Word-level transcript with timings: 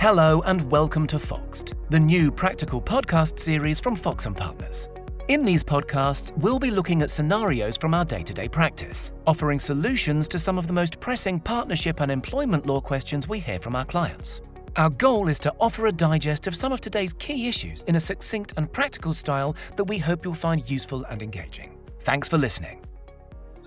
Hello 0.00 0.40
and 0.46 0.62
welcome 0.70 1.06
to 1.08 1.18
Foxed, 1.18 1.74
the 1.90 2.00
new 2.00 2.32
practical 2.32 2.80
podcast 2.80 3.38
series 3.38 3.78
from 3.78 3.94
Fox 3.94 4.24
and 4.24 4.34
Partners. 4.34 4.88
In 5.28 5.44
these 5.44 5.62
podcasts, 5.62 6.34
we'll 6.38 6.58
be 6.58 6.70
looking 6.70 7.02
at 7.02 7.10
scenarios 7.10 7.76
from 7.76 7.92
our 7.92 8.06
day 8.06 8.22
to 8.22 8.32
day 8.32 8.48
practice, 8.48 9.12
offering 9.26 9.58
solutions 9.58 10.26
to 10.28 10.38
some 10.38 10.56
of 10.56 10.66
the 10.66 10.72
most 10.72 11.00
pressing 11.00 11.38
partnership 11.38 12.00
and 12.00 12.10
employment 12.10 12.64
law 12.64 12.80
questions 12.80 13.28
we 13.28 13.40
hear 13.40 13.58
from 13.58 13.76
our 13.76 13.84
clients. 13.84 14.40
Our 14.76 14.88
goal 14.88 15.28
is 15.28 15.38
to 15.40 15.52
offer 15.60 15.84
a 15.84 15.92
digest 15.92 16.46
of 16.46 16.56
some 16.56 16.72
of 16.72 16.80
today's 16.80 17.12
key 17.12 17.46
issues 17.46 17.82
in 17.82 17.96
a 17.96 18.00
succinct 18.00 18.54
and 18.56 18.72
practical 18.72 19.12
style 19.12 19.54
that 19.76 19.84
we 19.84 19.98
hope 19.98 20.24
you'll 20.24 20.32
find 20.32 20.68
useful 20.70 21.04
and 21.10 21.20
engaging. 21.20 21.76
Thanks 21.98 22.26
for 22.26 22.38
listening. 22.38 22.86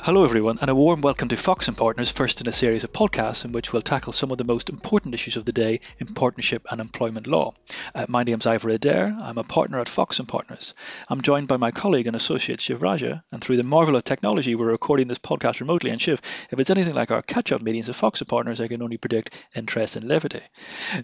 Hello, 0.05 0.25
everyone, 0.25 0.57
and 0.59 0.69
a 0.69 0.75
warm 0.75 0.99
welcome 0.99 1.29
to 1.29 1.37
Fox 1.37 1.69
and 1.69 1.77
Partners, 1.77 2.11
first 2.11 2.41
in 2.41 2.47
a 2.47 2.51
series 2.51 2.83
of 2.83 2.91
podcasts 2.91 3.45
in 3.45 3.53
which 3.53 3.71
we'll 3.71 3.81
tackle 3.81 4.11
some 4.11 4.31
of 4.31 4.37
the 4.37 4.43
most 4.43 4.69
important 4.69 5.15
issues 5.15 5.37
of 5.37 5.45
the 5.45 5.53
day 5.53 5.79
in 5.97 6.07
partnership 6.07 6.67
and 6.69 6.81
employment 6.81 7.25
law. 7.25 7.53
Uh, 7.95 8.05
my 8.09 8.23
name's 8.23 8.45
Ivor 8.45 8.67
Adair. 8.67 9.15
I'm 9.17 9.37
a 9.37 9.45
partner 9.45 9.79
at 9.79 9.87
Fox 9.87 10.19
and 10.19 10.27
Partners. 10.27 10.73
I'm 11.07 11.21
joined 11.21 11.47
by 11.47 11.55
my 11.55 11.71
colleague 11.71 12.07
and 12.07 12.17
associate 12.17 12.59
Shiv 12.59 12.81
Raja, 12.81 13.23
and 13.31 13.41
through 13.41 13.55
the 13.55 13.63
marvel 13.63 13.95
of 13.95 14.03
technology, 14.03 14.55
we're 14.55 14.71
recording 14.71 15.07
this 15.07 15.19
podcast 15.19 15.61
remotely. 15.61 15.91
And 15.91 16.01
Shiv, 16.01 16.21
if 16.51 16.59
it's 16.59 16.69
anything 16.69 16.95
like 16.95 17.11
our 17.11 17.21
catch-up 17.21 17.61
meetings 17.61 17.87
at 17.87 17.95
Fox 17.95 18.19
and 18.19 18.27
Partners, 18.27 18.59
I 18.59 18.67
can 18.67 18.81
only 18.81 18.97
predict 18.97 19.33
interest 19.55 19.95
and 19.95 20.09
levity. 20.09 20.41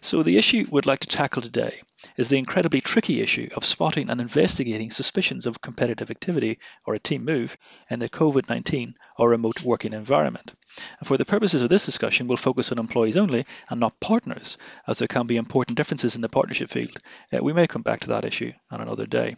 So 0.02 0.23
the 0.23 0.38
issue 0.38 0.68
we'd 0.70 0.86
like 0.86 1.00
to 1.00 1.08
tackle 1.08 1.42
today 1.42 1.80
is 2.17 2.30
the 2.30 2.38
incredibly 2.38 2.81
tricky 2.81 3.21
issue 3.21 3.49
of 3.55 3.66
spotting 3.66 4.09
and 4.09 4.21
investigating 4.21 4.91
suspicions 4.91 5.45
of 5.45 5.62
competitive 5.62 6.09
activity 6.09 6.59
or 6.85 6.94
a 6.94 6.99
team 6.99 7.25
move 7.25 7.58
in 7.89 7.99
the 7.99 8.09
COVID 8.09 8.48
19 8.49 8.95
or 9.17 9.30
remote 9.30 9.62
working 9.62 9.94
environment. 9.94 10.53
And 10.99 11.08
for 11.08 11.17
the 11.17 11.25
purposes 11.25 11.62
of 11.62 11.70
this 11.70 11.85
discussion, 11.85 12.27
we'll 12.27 12.38
focus 12.38 12.72
on 12.72 12.80
employees 12.80 13.17
only 13.17 13.45
and 13.70 13.80
not 13.80 13.99
partners, 13.99 14.58
as 14.88 14.99
there 14.99 15.08
can 15.08 15.27
be 15.27 15.38
important 15.38 15.78
differences 15.78 16.16
in 16.16 16.22
the 16.22 16.30
partnership 16.30 16.69
field. 16.69 16.97
Uh, 17.33 17.44
we 17.44 17.53
may 17.53 17.67
come 17.67 17.81
back 17.81 18.02
to 18.02 18.09
that 18.09 18.25
issue 18.25 18.53
on 18.72 18.81
another 18.81 19.06
day. 19.06 19.36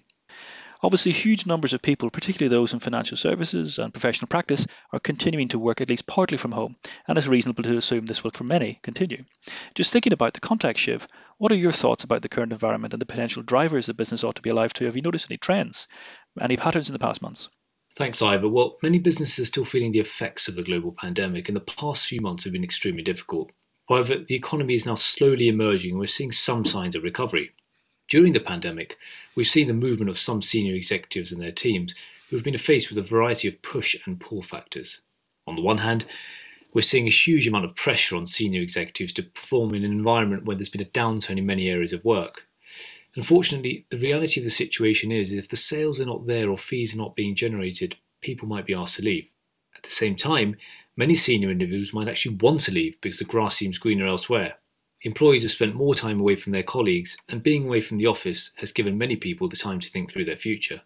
Obviously, 0.84 1.12
huge 1.12 1.46
numbers 1.46 1.74
of 1.74 1.82
people, 1.82 2.10
particularly 2.10 2.50
those 2.50 2.74
in 2.74 2.80
financial 2.80 3.16
services 3.16 3.78
and 3.78 3.94
professional 3.94 4.28
practice, 4.28 4.66
are 4.92 5.00
continuing 5.00 5.48
to 5.50 5.60
work 5.60 5.80
at 5.80 5.90
least 5.90 6.08
partly 6.08 6.38
from 6.38 6.52
home, 6.52 6.76
and 7.08 7.18
it's 7.18 7.28
reasonable 7.28 7.64
to 7.64 7.78
assume 7.78 8.06
this 8.06 8.24
will, 8.24 8.32
for 8.32 8.44
many, 8.44 8.80
continue. 8.82 9.24
Just 9.76 9.94
thinking 9.94 10.14
about 10.14 10.34
the 10.34 10.40
contact 10.40 10.80
shift, 10.80 11.10
what 11.38 11.52
are 11.52 11.56
your 11.56 11.72
thoughts 11.72 12.04
about 12.04 12.24
the 12.24 12.30
current 12.30 12.52
environment 12.52 12.94
and 12.94 13.02
the 13.02 13.06
potential 13.06 13.44
drivers 13.44 13.86
the 13.86 13.94
business 13.94 14.24
ought 14.24 14.36
to 14.36 14.42
be 14.42 14.50
alive 14.50 14.74
to? 14.74 14.86
Have 14.86 14.96
you 14.96 15.04
noticed 15.04 15.30
any 15.30 15.38
trends, 15.38 15.88
any 16.40 16.58
patterns 16.58 16.90
in 16.90 16.94
the 16.94 17.00
past 17.00 17.22
months? 17.22 17.50
Thanks, 17.98 18.22
Ivor. 18.22 18.50
Well, 18.50 18.78
many 18.82 19.00
businesses 19.00 19.40
are 19.40 19.46
still 19.46 19.66
feeling 19.66 19.92
the 19.92 20.00
effects 20.00 20.48
of 20.48 20.56
the 20.56 20.64
global 20.64 20.96
pandemic, 20.98 21.48
and 21.48 21.56
the 21.56 21.62
past 21.62 22.08
few 22.08 22.22
months 22.22 22.44
have 22.46 22.54
been 22.54 22.64
extremely 22.64 23.04
difficult. 23.04 23.52
However, 23.88 24.16
the 24.18 24.36
economy 24.36 24.74
is 24.74 24.86
now 24.86 24.96
slowly 24.96 25.48
emerging, 25.48 25.92
and 25.92 26.00
we're 26.00 26.08
seeing 26.08 26.32
some 26.32 26.66
signs 26.66 26.96
of 26.96 27.04
recovery. 27.04 27.52
During 28.12 28.34
the 28.34 28.42
pandemic, 28.42 28.98
we've 29.36 29.48
seen 29.48 29.70
the 29.70 29.74
movement 29.74 30.10
of 30.10 30.20
some 30.20 30.42
senior 30.42 30.76
executives 30.76 31.32
and 31.32 31.42
their 31.42 31.54
teams 31.54 31.96
who 32.30 32.36
have 32.36 32.44
been 32.44 32.58
faced 32.58 32.90
with 32.90 32.98
a 32.98 33.02
variety 33.02 33.48
of 33.48 33.62
push 33.62 33.96
and 34.06 34.20
pull 34.20 34.42
factors. 34.42 35.00
On 35.48 35.56
the 35.56 35.62
one 35.62 35.78
hand, 35.78 36.04
we're 36.74 36.82
seeing 36.82 37.08
a 37.08 37.10
huge 37.10 37.48
amount 37.48 37.64
of 37.64 37.74
pressure 37.74 38.18
on 38.18 38.28
senior 38.28 38.62
executives 38.62 39.14
to 39.14 39.24
perform 39.24 39.74
in 39.74 39.86
an 39.86 39.94
environment 39.94 40.44
where 40.44 40.58
there's 40.58 40.68
been 40.68 40.82
a 40.82 40.86
downturn 40.86 41.38
in 41.38 41.46
many 41.46 41.70
areas 41.70 41.94
of 41.94 42.04
work. 42.04 42.48
Unfortunately, 43.16 43.86
the 43.92 43.98
reality 43.98 44.42
of 44.42 44.44
the 44.44 44.50
situation 44.50 45.10
is 45.10 45.32
if 45.32 45.48
the 45.48 45.56
sales 45.56 46.02
are 46.02 46.06
not 46.06 46.28
there 46.28 46.50
or 46.50 46.58
fees 46.58 46.94
are 46.94 46.98
not 46.98 47.16
being 47.16 47.34
generated, 47.34 47.96
people 48.20 48.46
might 48.46 48.66
be 48.66 48.74
asked 48.74 48.98
to 48.98 49.04
leave. 49.04 49.30
At 49.74 49.84
the 49.84 49.90
same 49.90 50.18
time, 50.18 50.58
many 50.98 51.16
senior 51.16 51.50
individuals 51.50 51.94
might 51.94 52.10
actually 52.10 52.36
want 52.36 52.60
to 52.64 52.74
leave 52.74 53.00
because 53.00 53.20
the 53.20 53.24
grass 53.24 53.56
seems 53.56 53.80
greener 53.80 54.06
elsewhere. 54.06 54.56
Employees 55.04 55.42
have 55.42 55.52
spent 55.52 55.74
more 55.74 55.96
time 55.96 56.20
away 56.20 56.36
from 56.36 56.52
their 56.52 56.62
colleagues, 56.62 57.18
and 57.30 57.42
being 57.42 57.66
away 57.66 57.82
from 57.82 57.98
the 57.98 58.06
office 58.06 58.52
has 58.58 58.72
given 58.72 58.98
many 58.98 59.16
people 59.16 59.48
the 59.48 59.56
time 59.56 59.80
to 59.80 59.90
think 59.90 60.12
through 60.12 60.26
their 60.26 60.38
future. 60.38 60.82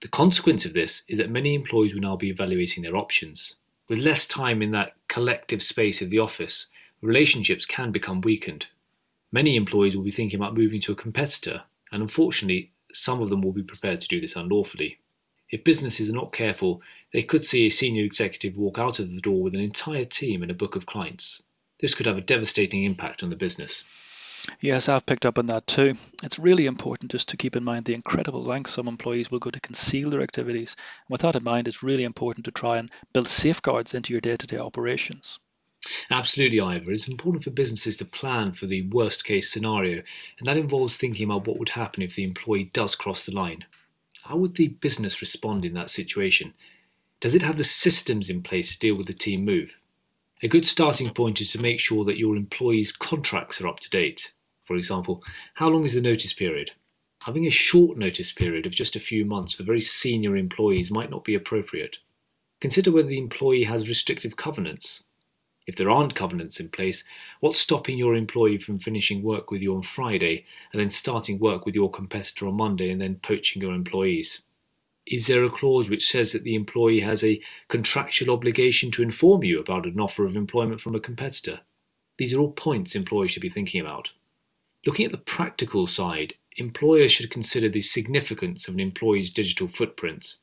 The 0.00 0.08
consequence 0.08 0.64
of 0.64 0.72
this 0.72 1.02
is 1.08 1.18
that 1.18 1.30
many 1.30 1.54
employees 1.54 1.94
will 1.94 2.00
now 2.00 2.16
be 2.16 2.30
evaluating 2.30 2.82
their 2.82 2.96
options. 2.96 3.56
With 3.88 3.98
less 3.98 4.26
time 4.26 4.60
in 4.60 4.72
that 4.72 4.94
collective 5.08 5.62
space 5.62 6.02
of 6.02 6.10
the 6.10 6.18
office, 6.18 6.66
relationships 7.00 7.64
can 7.64 7.92
become 7.92 8.20
weakened. 8.22 8.66
Many 9.30 9.56
employees 9.56 9.94
will 9.94 10.02
be 10.02 10.10
thinking 10.10 10.40
about 10.40 10.56
moving 10.56 10.80
to 10.80 10.92
a 10.92 10.96
competitor, 10.96 11.62
and 11.92 12.02
unfortunately, 12.02 12.72
some 12.92 13.22
of 13.22 13.30
them 13.30 13.40
will 13.40 13.52
be 13.52 13.62
prepared 13.62 14.00
to 14.00 14.08
do 14.08 14.20
this 14.20 14.34
unlawfully. 14.34 14.98
If 15.50 15.62
businesses 15.62 16.08
are 16.10 16.14
not 16.14 16.32
careful, 16.32 16.82
they 17.12 17.22
could 17.22 17.44
see 17.44 17.66
a 17.66 17.70
senior 17.70 18.04
executive 18.04 18.56
walk 18.56 18.78
out 18.78 18.98
of 18.98 19.12
the 19.12 19.20
door 19.20 19.42
with 19.42 19.54
an 19.54 19.60
entire 19.60 20.04
team 20.04 20.42
and 20.42 20.50
a 20.50 20.54
book 20.54 20.74
of 20.74 20.86
clients. 20.86 21.42
This 21.80 21.94
could 21.94 22.06
have 22.06 22.18
a 22.18 22.22
devastating 22.22 22.84
impact 22.84 23.22
on 23.22 23.30
the 23.30 23.36
business. 23.36 23.84
Yes, 24.60 24.88
I've 24.88 25.06
picked 25.06 25.26
up 25.26 25.38
on 25.38 25.46
that 25.46 25.66
too. 25.66 25.96
It's 26.22 26.38
really 26.38 26.66
important 26.66 27.10
just 27.10 27.28
to 27.28 27.36
keep 27.36 27.56
in 27.56 27.64
mind 27.64 27.84
the 27.84 27.94
incredible 27.94 28.42
lengths 28.42 28.72
some 28.72 28.88
employees 28.88 29.30
will 29.30 29.38
go 29.38 29.50
to 29.50 29.60
conceal 29.60 30.10
their 30.10 30.22
activities. 30.22 30.76
And 30.78 31.10
with 31.10 31.20
that 31.22 31.36
in 31.36 31.44
mind, 31.44 31.68
it's 31.68 31.82
really 31.82 32.04
important 32.04 32.46
to 32.46 32.50
try 32.50 32.78
and 32.78 32.90
build 33.12 33.28
safeguards 33.28 33.94
into 33.94 34.12
your 34.12 34.20
day 34.20 34.36
to 34.36 34.46
day 34.46 34.58
operations. 34.58 35.38
Absolutely, 36.10 36.60
Ivor. 36.60 36.92
It's 36.92 37.08
important 37.08 37.44
for 37.44 37.50
businesses 37.50 37.96
to 37.98 38.04
plan 38.04 38.52
for 38.52 38.66
the 38.66 38.82
worst 38.88 39.24
case 39.24 39.50
scenario, 39.50 40.02
and 40.38 40.46
that 40.46 40.56
involves 40.56 40.96
thinking 40.96 41.24
about 41.24 41.46
what 41.46 41.58
would 41.58 41.70
happen 41.70 42.02
if 42.02 42.14
the 42.14 42.24
employee 42.24 42.70
does 42.72 42.94
cross 42.94 43.26
the 43.26 43.32
line. 43.32 43.64
How 44.24 44.36
would 44.36 44.56
the 44.56 44.68
business 44.68 45.20
respond 45.20 45.64
in 45.64 45.74
that 45.74 45.90
situation? 45.90 46.52
Does 47.20 47.34
it 47.34 47.42
have 47.42 47.56
the 47.56 47.64
systems 47.64 48.28
in 48.28 48.42
place 48.42 48.72
to 48.72 48.78
deal 48.78 48.96
with 48.96 49.06
the 49.06 49.12
team 49.12 49.44
move? 49.44 49.79
A 50.42 50.48
good 50.48 50.66
starting 50.66 51.10
point 51.10 51.42
is 51.42 51.52
to 51.52 51.60
make 51.60 51.80
sure 51.80 52.02
that 52.04 52.18
your 52.18 52.34
employees' 52.34 52.92
contracts 52.92 53.60
are 53.60 53.68
up 53.68 53.78
to 53.80 53.90
date. 53.90 54.32
For 54.64 54.74
example, 54.74 55.22
how 55.54 55.68
long 55.68 55.84
is 55.84 55.92
the 55.92 56.00
notice 56.00 56.32
period? 56.32 56.70
Having 57.24 57.46
a 57.46 57.50
short 57.50 57.98
notice 57.98 58.32
period 58.32 58.64
of 58.64 58.74
just 58.74 58.96
a 58.96 59.00
few 59.00 59.26
months 59.26 59.54
for 59.54 59.64
very 59.64 59.82
senior 59.82 60.38
employees 60.38 60.90
might 60.90 61.10
not 61.10 61.24
be 61.24 61.34
appropriate. 61.34 61.98
Consider 62.58 62.90
whether 62.90 63.08
the 63.08 63.18
employee 63.18 63.64
has 63.64 63.86
restrictive 63.86 64.36
covenants. 64.36 65.02
If 65.66 65.76
there 65.76 65.90
aren't 65.90 66.14
covenants 66.14 66.58
in 66.58 66.70
place, 66.70 67.04
what's 67.40 67.58
stopping 67.58 67.98
your 67.98 68.14
employee 68.14 68.56
from 68.56 68.78
finishing 68.78 69.22
work 69.22 69.50
with 69.50 69.60
you 69.60 69.74
on 69.74 69.82
Friday 69.82 70.46
and 70.72 70.80
then 70.80 70.88
starting 70.88 71.38
work 71.38 71.66
with 71.66 71.74
your 71.74 71.90
competitor 71.90 72.48
on 72.48 72.54
Monday 72.54 72.90
and 72.90 72.98
then 72.98 73.16
poaching 73.16 73.60
your 73.60 73.74
employees? 73.74 74.40
Is 75.10 75.26
there 75.26 75.42
a 75.42 75.50
clause 75.50 75.90
which 75.90 76.08
says 76.08 76.30
that 76.30 76.44
the 76.44 76.54
employee 76.54 77.00
has 77.00 77.24
a 77.24 77.40
contractual 77.66 78.32
obligation 78.32 78.92
to 78.92 79.02
inform 79.02 79.42
you 79.42 79.58
about 79.58 79.84
an 79.84 79.98
offer 79.98 80.24
of 80.24 80.36
employment 80.36 80.80
from 80.80 80.94
a 80.94 81.00
competitor? 81.00 81.62
These 82.16 82.32
are 82.32 82.38
all 82.38 82.52
points 82.52 82.94
employers 82.94 83.32
should 83.32 83.42
be 83.42 83.48
thinking 83.48 83.80
about. 83.80 84.12
Looking 84.86 85.04
at 85.04 85.10
the 85.10 85.18
practical 85.18 85.88
side, 85.88 86.34
employers 86.56 87.10
should 87.10 87.28
consider 87.28 87.68
the 87.68 87.80
significance 87.80 88.68
of 88.68 88.74
an 88.74 88.80
employee's 88.80 89.30
digital 89.30 89.66
footprint. 89.66 90.36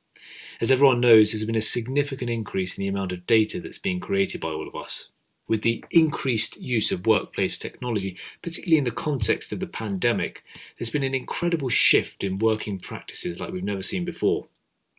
As 0.59 0.69
everyone 0.69 1.00
knows, 1.00 1.31
there's 1.31 1.45
been 1.45 1.56
a 1.56 1.61
significant 1.61 2.29
increase 2.29 2.77
in 2.77 2.81
the 2.81 2.89
amount 2.89 3.13
of 3.13 3.25
data 3.25 3.61
that's 3.61 3.77
being 3.77 4.01
created 4.01 4.41
by 4.41 4.50
all 4.50 4.67
of 4.67 4.75
us. 4.75 5.07
With 5.47 5.61
the 5.61 5.81
increased 5.91 6.57
use 6.57 6.91
of 6.91 7.07
workplace 7.07 7.57
technology, 7.57 8.17
particularly 8.41 8.79
in 8.79 8.83
the 8.83 8.91
context 8.91 9.53
of 9.53 9.61
the 9.61 9.67
pandemic, 9.67 10.44
there's 10.77 10.89
been 10.89 11.03
an 11.03 11.16
incredible 11.16 11.69
shift 11.69 12.22
in 12.22 12.38
working 12.38 12.79
practices 12.79 13.39
like 13.39 13.53
we've 13.53 13.63
never 13.63 13.81
seen 13.81 14.03
before. 14.03 14.47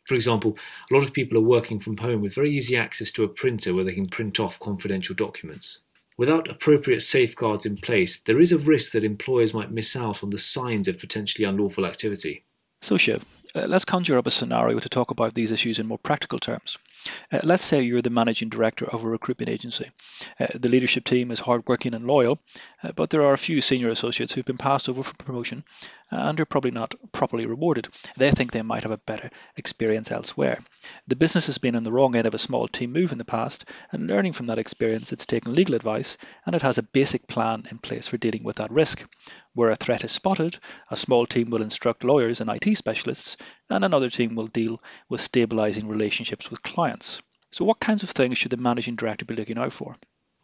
For 0.09 0.15
example, 0.15 0.57
a 0.91 0.95
lot 0.95 1.05
of 1.05 1.13
people 1.13 1.37
are 1.37 1.43
working 1.43 1.79
from 1.79 1.99
home 1.99 2.23
with 2.23 2.35
very 2.35 2.51
easy 2.51 2.75
access 2.79 3.13
to 3.13 3.25
a 3.25 3.29
printer 3.29 3.75
where 3.75 3.85
they 3.85 3.93
can 3.93 4.07
print 4.07 4.41
off 4.41 4.59
confidential 4.59 5.15
documents. 5.15 5.81
Without 6.17 6.51
appropriate 6.51 7.03
safeguards 7.03 7.67
in 7.67 7.77
place, 7.77 8.19
there 8.19 8.41
is 8.41 8.51
a 8.51 8.57
risk 8.57 8.93
that 8.93 9.05
employers 9.05 9.53
might 9.53 9.71
miss 9.71 9.95
out 9.95 10.23
on 10.23 10.31
the 10.31 10.39
signs 10.39 10.89
of 10.89 10.99
potentially 10.99 11.45
unlawful 11.45 11.85
activity. 11.85 12.43
So, 12.81 12.97
Shiv, 12.97 13.23
uh, 13.55 13.67
let's 13.69 13.85
conjure 13.85 14.17
up 14.17 14.27
a 14.27 14.31
scenario 14.31 14.79
to 14.79 14.89
talk 14.89 15.11
about 15.11 15.35
these 15.35 15.53
issues 15.53 15.79
in 15.79 15.87
more 15.87 15.99
practical 15.99 16.39
terms. 16.39 16.79
Uh, 17.33 17.41
let's 17.43 17.65
say 17.65 17.83
you're 17.83 18.03
the 18.03 18.11
managing 18.11 18.49
director 18.49 18.85
of 18.87 19.05
a 19.05 19.09
recruitment 19.09 19.51
agency. 19.51 19.91
Uh, 20.39 20.47
the 20.55 20.69
leadership 20.69 21.05
team 21.05 21.31
is 21.31 21.41
hardworking 21.41 21.95
and 21.95 22.07
loyal, 22.07 22.39
uh, 22.83 22.93
but 22.93 23.11
there 23.11 23.23
are 23.23 23.33
a 23.33 23.39
few 23.39 23.61
senior 23.61 23.89
associates 23.89 24.33
who've 24.33 24.45
been 24.45 24.59
passed 24.59 24.89
over 24.89 25.03
for 25.03 25.15
promotion 25.17 25.65
and 26.11 26.41
are 26.41 26.47
probably 26.47 26.71
not 26.71 26.95
properly 27.13 27.47
rewarded. 27.47 27.89
They 28.17 28.31
think 28.31 28.53
they 28.53 28.63
might 28.63 28.85
have 28.85 28.93
a 28.93 28.99
better 28.99 29.31
experience 29.57 30.11
elsewhere. 30.11 30.59
The 31.07 31.17
business 31.17 31.47
has 31.47 31.59
been 31.59 31.77
on 31.77 31.85
the 31.85 31.93
wrong 31.93 32.17
end 32.17 32.27
of 32.27 32.35
a 32.35 32.39
small 32.39 32.67
team 32.67 32.93
move 32.93 33.13
in 33.13 33.19
the 33.19 33.25
past, 33.25 33.65
and 33.93 34.07
learning 34.07 34.33
from 34.33 34.47
that 34.47 34.59
experience, 34.59 35.13
it's 35.13 35.27
taken 35.27 35.55
legal 35.55 35.75
advice 35.75 36.17
and 36.47 36.55
it 36.55 36.63
has 36.63 36.79
a 36.79 36.83
basic 36.83 37.27
plan 37.27 37.67
in 37.71 37.79
place 37.79 38.07
for 38.07 38.17
dealing 38.17 38.43
with 38.43 38.57
that 38.57 38.71
risk. 38.71 39.05
Where 39.55 39.71
a 39.71 39.77
threat 39.77 40.05
is 40.05 40.13
spotted, 40.13 40.59
a 40.91 40.97
small 40.97 41.27
team 41.27 41.51
will 41.51 41.63
instruct 41.63 42.05
lawyers 42.05 42.41
and 42.41 42.49
IT 42.49 42.77
specialists, 42.77 43.37
and 43.69 43.85
another 43.85 44.09
team 44.09 44.35
will 44.35 44.47
deal 44.47 44.81
with 45.09 45.21
stabilizing 45.21 45.89
relationships 45.89 46.51
with 46.51 46.63
clients. 46.63 46.98
So, 47.51 47.65
what 47.65 47.81
kinds 47.81 48.03
of 48.03 48.11
things 48.11 48.39
should 48.39 48.51
the 48.51 48.57
managing 48.57 48.97
director 48.97 49.25
be 49.25 49.35
looking 49.35 49.59
out 49.59 49.73
for? 49.73 49.97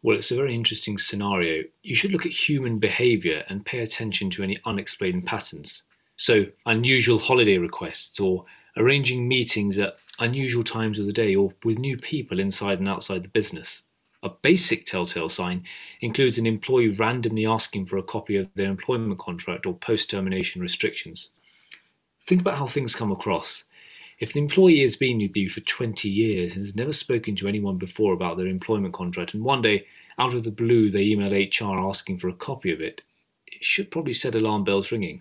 Well, 0.03 0.17
it's 0.17 0.31
a 0.31 0.37
very 0.37 0.55
interesting 0.55 0.99
scenario. 0.99 1.65
You 1.83 1.95
should 1.95 2.13
look 2.13 2.27
at 2.27 2.49
human 2.49 2.79
behaviour 2.79 3.45
and 3.49 3.65
pay 3.65 3.81
attention 3.81 4.31
to 4.31 4.43
any 4.43 4.59
unexplained 4.65 5.25
patterns. 5.25 5.83
So, 6.17 6.47
unusual 6.67 7.19
holiday 7.19 7.59
requests, 7.59 8.21
or 8.21 8.45
arranging 8.77 9.27
meetings 9.27 9.79
at 9.79 9.97
unusual 10.19 10.63
times 10.63 10.99
of 10.99 11.07
the 11.07 11.13
day, 11.13 11.35
or 11.35 11.53
with 11.65 11.79
new 11.79 11.97
people 11.97 12.39
inside 12.39 12.79
and 12.79 12.89
outside 12.89 13.23
the 13.23 13.29
business. 13.31 13.83
A 14.23 14.31
basic 14.31 14.87
telltale 14.87 15.29
sign 15.29 15.65
includes 16.01 16.39
an 16.39 16.47
employee 16.47 16.97
randomly 16.97 17.47
asking 17.47 17.87
for 17.87 17.99
a 17.99 18.03
copy 18.03 18.37
of 18.37 18.49
their 18.55 18.71
employment 18.71 19.19
contract 19.19 19.67
or 19.67 19.75
post 19.75 20.09
termination 20.09 20.63
restrictions. 20.63 21.31
Think 22.27 22.41
about 22.41 22.57
how 22.57 22.67
things 22.67 22.95
come 22.95 23.13
across. 23.13 23.65
If 24.25 24.33
the 24.33 24.39
employee 24.39 24.81
has 24.81 24.97
been 24.97 25.19
with 25.19 25.37
you 25.37 25.51
for 25.51 25.61
20 25.61 26.09
years 26.09 26.55
and 26.55 26.63
has 26.65 26.75
never 26.75 26.95
spoken 26.95 27.37
to 27.37 27.47
anyone 27.47 27.77
before 27.77 28.15
about 28.15 28.39
their 28.39 28.47
employment 28.47 28.95
contract, 28.95 29.35
and 29.35 29.45
one 29.45 29.61
day, 29.61 29.87
out 30.19 30.33
of 30.33 30.45
the 30.45 30.51
blue, 30.51 30.89
they 30.89 31.03
email 31.03 31.31
HR 31.31 31.79
asking 31.79 32.21
for 32.21 32.31
a 32.31 32.33
copy 32.33 32.73
of 32.73 32.81
it, 32.81 33.03
it 33.47 33.63
should 33.63 33.91
probably 33.91 34.15
set 34.15 34.35
alarm 34.35 34.65
bells 34.65 34.91
ringing. 34.91 35.21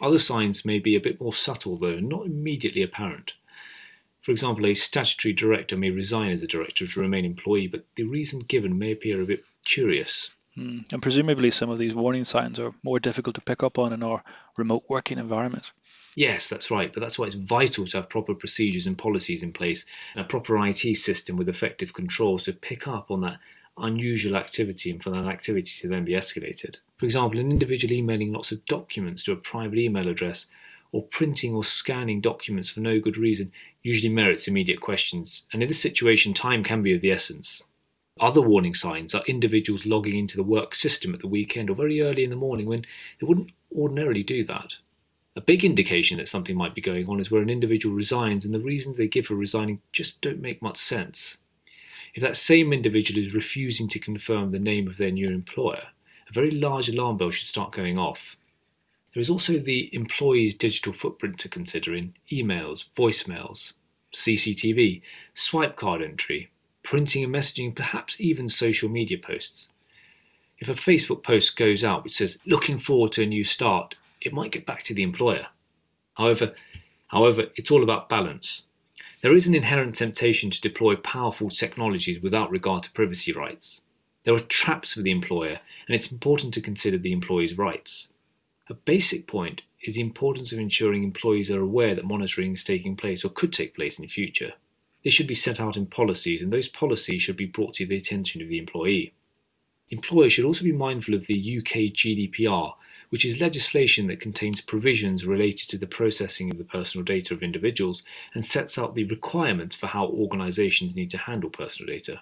Other 0.00 0.18
signs 0.18 0.64
may 0.64 0.80
be 0.80 0.96
a 0.96 1.00
bit 1.00 1.20
more 1.20 1.32
subtle, 1.32 1.76
though, 1.76 1.94
and 1.98 2.08
not 2.08 2.26
immediately 2.26 2.82
apparent. 2.82 3.34
For 4.20 4.32
example, 4.32 4.66
a 4.66 4.74
statutory 4.74 5.32
director 5.32 5.76
may 5.76 5.90
resign 5.90 6.32
as 6.32 6.42
a 6.42 6.48
director 6.48 6.88
to 6.88 7.00
remain 7.00 7.24
employee, 7.24 7.68
but 7.68 7.84
the 7.94 8.02
reason 8.02 8.40
given 8.40 8.76
may 8.76 8.90
appear 8.90 9.22
a 9.22 9.26
bit 9.26 9.44
curious. 9.64 10.32
Mm. 10.58 10.92
And 10.92 11.00
presumably, 11.00 11.52
some 11.52 11.70
of 11.70 11.78
these 11.78 11.94
warning 11.94 12.24
signs 12.24 12.58
are 12.58 12.74
more 12.82 12.98
difficult 12.98 13.36
to 13.36 13.40
pick 13.42 13.62
up 13.62 13.78
on 13.78 13.92
in 13.92 14.02
our 14.02 14.24
remote 14.56 14.82
working 14.88 15.18
environment. 15.18 15.70
Yes, 16.16 16.48
that's 16.48 16.70
right, 16.70 16.92
but 16.92 17.00
that's 17.00 17.18
why 17.18 17.26
it's 17.26 17.34
vital 17.34 17.86
to 17.86 17.96
have 17.96 18.08
proper 18.08 18.34
procedures 18.34 18.86
and 18.86 18.96
policies 18.96 19.42
in 19.42 19.52
place 19.52 19.84
and 20.14 20.24
a 20.24 20.28
proper 20.28 20.56
IT 20.64 20.96
system 20.96 21.36
with 21.36 21.48
effective 21.48 21.92
controls 21.92 22.44
to 22.44 22.52
pick 22.52 22.86
up 22.86 23.10
on 23.10 23.20
that 23.22 23.38
unusual 23.78 24.36
activity 24.36 24.90
and 24.90 25.02
for 25.02 25.10
that 25.10 25.26
activity 25.26 25.72
to 25.80 25.88
then 25.88 26.04
be 26.04 26.12
escalated. 26.12 26.76
For 26.98 27.06
example, 27.06 27.40
an 27.40 27.50
individual 27.50 27.92
emailing 27.92 28.32
lots 28.32 28.52
of 28.52 28.64
documents 28.66 29.24
to 29.24 29.32
a 29.32 29.36
private 29.36 29.78
email 29.78 30.08
address 30.08 30.46
or 30.92 31.02
printing 31.02 31.54
or 31.54 31.64
scanning 31.64 32.20
documents 32.20 32.70
for 32.70 32.78
no 32.78 33.00
good 33.00 33.16
reason 33.16 33.50
usually 33.82 34.12
merits 34.14 34.46
immediate 34.46 34.80
questions, 34.80 35.42
and 35.52 35.60
in 35.60 35.68
this 35.68 35.82
situation, 35.82 36.32
time 36.32 36.62
can 36.62 36.82
be 36.82 36.94
of 36.94 37.00
the 37.00 37.10
essence. 37.10 37.62
Other 38.20 38.40
warning 38.40 38.74
signs 38.74 39.12
are 39.12 39.24
individuals 39.26 39.84
logging 39.84 40.16
into 40.16 40.36
the 40.36 40.44
work 40.44 40.76
system 40.76 41.12
at 41.12 41.20
the 41.20 41.26
weekend 41.26 41.68
or 41.68 41.74
very 41.74 42.00
early 42.00 42.22
in 42.22 42.30
the 42.30 42.36
morning 42.36 42.68
when 42.68 42.82
they 43.20 43.26
wouldn't 43.26 43.50
ordinarily 43.76 44.22
do 44.22 44.44
that. 44.44 44.76
A 45.36 45.40
big 45.40 45.64
indication 45.64 46.18
that 46.18 46.28
something 46.28 46.56
might 46.56 46.74
be 46.74 46.80
going 46.80 47.08
on 47.08 47.18
is 47.18 47.30
where 47.30 47.42
an 47.42 47.50
individual 47.50 47.94
resigns 47.94 48.44
and 48.44 48.54
the 48.54 48.60
reasons 48.60 48.96
they 48.96 49.08
give 49.08 49.26
for 49.26 49.34
resigning 49.34 49.80
just 49.92 50.20
don't 50.20 50.40
make 50.40 50.62
much 50.62 50.78
sense. 50.78 51.38
If 52.14 52.22
that 52.22 52.36
same 52.36 52.72
individual 52.72 53.20
is 53.20 53.34
refusing 53.34 53.88
to 53.88 53.98
confirm 53.98 54.52
the 54.52 54.60
name 54.60 54.86
of 54.86 54.96
their 54.96 55.10
new 55.10 55.26
employer, 55.26 55.88
a 56.28 56.32
very 56.32 56.52
large 56.52 56.88
alarm 56.88 57.16
bell 57.16 57.32
should 57.32 57.48
start 57.48 57.72
going 57.72 57.98
off. 57.98 58.36
There 59.12 59.20
is 59.20 59.30
also 59.30 59.58
the 59.58 59.92
employee's 59.92 60.54
digital 60.54 60.92
footprint 60.92 61.38
to 61.40 61.48
consider 61.48 61.94
in 61.94 62.14
emails, 62.30 62.84
voicemails, 62.96 63.72
CCTV, 64.12 65.02
swipe 65.34 65.74
card 65.74 66.00
entry, 66.00 66.50
printing 66.84 67.24
and 67.24 67.34
messaging, 67.34 67.74
perhaps 67.74 68.16
even 68.20 68.48
social 68.48 68.88
media 68.88 69.18
posts. 69.18 69.68
If 70.58 70.68
a 70.68 70.74
Facebook 70.74 71.24
post 71.24 71.56
goes 71.56 71.82
out 71.82 72.04
which 72.04 72.14
says, 72.14 72.38
looking 72.46 72.78
forward 72.78 73.12
to 73.12 73.22
a 73.24 73.26
new 73.26 73.42
start, 73.42 73.96
it 74.24 74.32
might 74.32 74.52
get 74.52 74.66
back 74.66 74.82
to 74.84 74.94
the 74.94 75.02
employer. 75.02 75.46
However, 76.14 76.54
however, 77.08 77.46
it's 77.56 77.70
all 77.70 77.82
about 77.82 78.08
balance. 78.08 78.62
There 79.22 79.34
is 79.34 79.46
an 79.46 79.54
inherent 79.54 79.96
temptation 79.96 80.50
to 80.50 80.60
deploy 80.60 80.96
powerful 80.96 81.50
technologies 81.50 82.22
without 82.22 82.50
regard 82.50 82.82
to 82.82 82.92
privacy 82.92 83.32
rights. 83.32 83.82
There 84.24 84.34
are 84.34 84.38
traps 84.38 84.94
for 84.94 85.02
the 85.02 85.10
employer, 85.10 85.60
and 85.86 85.94
it's 85.94 86.10
important 86.10 86.54
to 86.54 86.60
consider 86.60 86.98
the 86.98 87.12
employee's 87.12 87.56
rights. 87.56 88.08
A 88.68 88.74
basic 88.74 89.26
point 89.26 89.62
is 89.82 89.94
the 89.94 90.00
importance 90.00 90.52
of 90.52 90.58
ensuring 90.58 91.04
employees 91.04 91.50
are 91.50 91.60
aware 91.60 91.94
that 91.94 92.06
monitoring 92.06 92.52
is 92.52 92.64
taking 92.64 92.96
place 92.96 93.24
or 93.24 93.28
could 93.28 93.52
take 93.52 93.74
place 93.74 93.98
in 93.98 94.02
the 94.02 94.08
future. 94.08 94.54
This 95.04 95.12
should 95.12 95.26
be 95.26 95.34
set 95.34 95.60
out 95.60 95.76
in 95.76 95.86
policies, 95.86 96.40
and 96.40 96.50
those 96.50 96.68
policies 96.68 97.22
should 97.22 97.36
be 97.36 97.44
brought 97.44 97.74
to 97.74 97.86
the 97.86 97.96
attention 97.96 98.40
of 98.40 98.48
the 98.48 98.58
employee. 98.58 99.12
Employers 99.90 100.32
should 100.32 100.46
also 100.46 100.64
be 100.64 100.72
mindful 100.72 101.14
of 101.14 101.26
the 101.26 101.58
UK 101.58 101.92
GDPR, 101.92 102.74
which 103.14 103.24
is 103.24 103.40
legislation 103.40 104.08
that 104.08 104.18
contains 104.18 104.60
provisions 104.60 105.24
related 105.24 105.68
to 105.68 105.78
the 105.78 105.86
processing 105.86 106.50
of 106.50 106.58
the 106.58 106.64
personal 106.64 107.04
data 107.04 107.32
of 107.32 107.44
individuals 107.44 108.02
and 108.34 108.44
sets 108.44 108.76
out 108.76 108.96
the 108.96 109.04
requirements 109.04 109.76
for 109.76 109.86
how 109.86 110.08
organisations 110.08 110.96
need 110.96 111.08
to 111.08 111.16
handle 111.16 111.48
personal 111.48 111.94
data. 111.94 112.20